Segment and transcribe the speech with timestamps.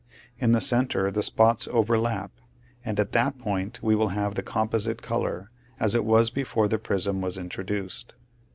[0.39, 2.31] In the center the spots overlap,
[2.83, 6.79] and at that point we will have the composite color as it was before the
[6.79, 8.15] prism was introduced.